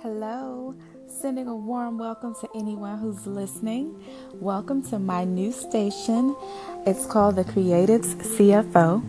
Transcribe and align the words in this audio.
Hello, 0.00 0.76
sending 1.08 1.48
a 1.48 1.56
warm 1.56 1.98
welcome 1.98 2.32
to 2.32 2.48
anyone 2.54 2.98
who's 2.98 3.26
listening. 3.26 4.00
Welcome 4.34 4.80
to 4.90 5.00
my 5.00 5.24
new 5.24 5.50
station. 5.50 6.36
It's 6.86 7.04
called 7.04 7.34
The 7.34 7.42
Creatives 7.42 8.14
CFO. 8.14 9.02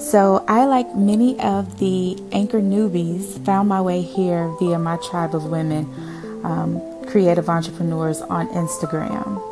So, 0.00 0.44
I, 0.46 0.66
like 0.66 0.94
many 0.94 1.40
of 1.40 1.80
the 1.80 2.16
anchor 2.30 2.60
newbies, 2.60 3.44
found 3.44 3.68
my 3.68 3.80
way 3.80 4.02
here 4.02 4.54
via 4.60 4.78
my 4.78 4.98
tribe 4.98 5.34
of 5.34 5.46
women, 5.46 5.92
um, 6.44 6.80
creative 7.06 7.48
entrepreneurs 7.48 8.20
on 8.20 8.46
Instagram. 8.50 9.42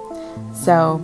So, 0.54 1.02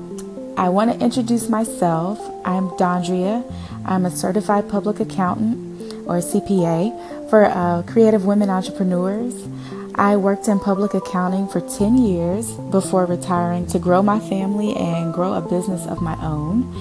I 0.56 0.68
want 0.68 0.92
to 0.92 1.04
introduce 1.04 1.48
myself. 1.48 2.20
I'm 2.44 2.68
Dondria. 2.78 3.42
I'm 3.84 4.06
a 4.06 4.10
certified 4.12 4.68
public 4.68 5.00
accountant 5.00 5.66
or 6.06 6.18
CPA 6.18 7.17
for 7.28 7.44
uh, 7.44 7.82
creative 7.82 8.24
women 8.24 8.50
entrepreneurs. 8.50 9.34
I 9.94 10.16
worked 10.16 10.48
in 10.48 10.60
public 10.60 10.94
accounting 10.94 11.48
for 11.48 11.60
10 11.60 11.98
years 11.98 12.52
before 12.70 13.04
retiring 13.04 13.66
to 13.68 13.78
grow 13.78 14.02
my 14.02 14.20
family 14.20 14.74
and 14.76 15.12
grow 15.12 15.34
a 15.34 15.40
business 15.40 15.86
of 15.86 16.00
my 16.00 16.16
own. 16.24 16.72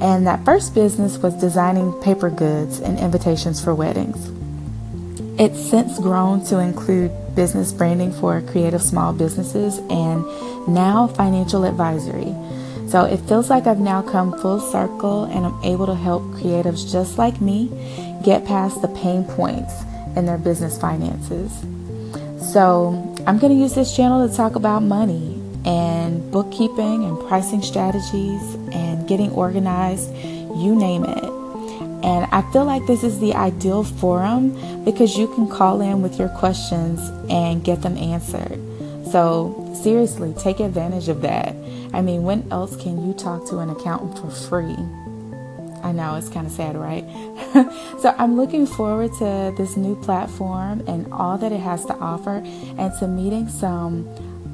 And 0.00 0.26
that 0.26 0.44
first 0.44 0.74
business 0.74 1.18
was 1.18 1.34
designing 1.34 1.92
paper 2.02 2.30
goods 2.30 2.80
and 2.80 2.98
invitations 2.98 3.62
for 3.62 3.74
weddings. 3.74 4.32
It's 5.40 5.58
since 5.70 5.98
grown 5.98 6.44
to 6.46 6.58
include 6.58 7.10
business 7.34 7.72
branding 7.72 8.12
for 8.12 8.42
creative 8.42 8.82
small 8.82 9.12
businesses 9.12 9.78
and 9.88 10.24
now 10.68 11.06
financial 11.06 11.64
advisory. 11.64 12.34
So 12.88 13.04
it 13.04 13.18
feels 13.18 13.48
like 13.48 13.66
I've 13.66 13.80
now 13.80 14.02
come 14.02 14.38
full 14.40 14.60
circle 14.60 15.24
and 15.24 15.46
I'm 15.46 15.64
able 15.64 15.86
to 15.86 15.94
help 15.94 16.22
creatives 16.34 16.90
just 16.90 17.18
like 17.18 17.40
me 17.40 17.68
get 18.24 18.44
past 18.44 18.82
the 18.82 18.88
pain 18.88 19.24
points 19.24 19.72
in 20.16 20.26
their 20.26 20.38
business 20.38 20.78
finances. 20.78 21.52
So, 22.52 23.14
I'm 23.26 23.38
going 23.38 23.52
to 23.52 23.58
use 23.58 23.74
this 23.74 23.94
channel 23.94 24.26
to 24.26 24.34
talk 24.34 24.54
about 24.54 24.82
money 24.82 25.34
and 25.64 26.30
bookkeeping 26.30 27.04
and 27.04 27.18
pricing 27.28 27.62
strategies 27.62 28.54
and 28.72 29.06
getting 29.06 29.30
organized, 29.32 30.14
you 30.14 30.74
name 30.74 31.04
it. 31.04 31.24
And 32.04 32.26
I 32.32 32.42
feel 32.52 32.64
like 32.64 32.86
this 32.86 33.02
is 33.02 33.18
the 33.18 33.34
ideal 33.34 33.82
forum 33.82 34.84
because 34.84 35.18
you 35.18 35.26
can 35.34 35.48
call 35.48 35.80
in 35.80 36.00
with 36.00 36.18
your 36.18 36.28
questions 36.28 37.00
and 37.28 37.62
get 37.62 37.82
them 37.82 37.98
answered. 37.98 38.60
So, 39.10 39.74
seriously, 39.82 40.34
take 40.38 40.60
advantage 40.60 41.08
of 41.08 41.22
that. 41.22 41.54
I 41.92 42.00
mean, 42.02 42.22
when 42.22 42.46
else 42.52 42.76
can 42.76 43.06
you 43.06 43.14
talk 43.14 43.48
to 43.48 43.58
an 43.58 43.70
accountant 43.70 44.18
for 44.18 44.30
free? 44.30 44.76
I 45.82 45.92
know 45.92 46.16
it's 46.16 46.28
kind 46.28 46.46
of 46.46 46.52
sad, 46.52 46.76
right? 46.76 47.04
so 48.00 48.14
I'm 48.18 48.36
looking 48.36 48.66
forward 48.66 49.12
to 49.14 49.54
this 49.56 49.76
new 49.76 49.96
platform 50.02 50.82
and 50.86 51.12
all 51.12 51.38
that 51.38 51.52
it 51.52 51.60
has 51.60 51.84
to 51.86 51.94
offer 51.94 52.42
and 52.44 52.92
to 52.98 53.08
meeting 53.08 53.48
some 53.48 54.08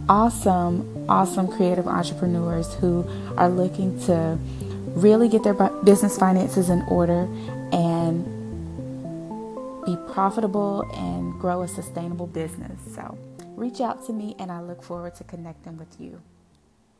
awesome, 0.09 1.07
awesome 1.09 1.49
creative 1.49 1.87
entrepreneurs 1.87 2.75
who 2.75 3.07
are 3.37 3.49
looking 3.49 3.99
to 4.07 4.39
really 4.95 5.29
get 5.29 5.43
their 5.43 5.55
business 5.85 6.19
finances 6.19 6.71
in 6.71 6.83
order 6.89 7.29
and 7.73 8.25
be 9.85 9.97
profitable 10.13 10.83
and 10.95 11.39
grow 11.41 11.63
a 11.63 11.69
sustainable 11.69 12.27
business. 12.27 12.79
So 12.95 13.19
reach 13.57 13.81
out 13.81 14.07
to 14.07 14.13
me 14.13 14.35
and 14.39 14.51
I 14.51 14.61
look 14.61 14.83
forward 14.83 15.15
to 15.17 15.25
connecting 15.25 15.77
with 15.77 16.01
you. 16.01 16.21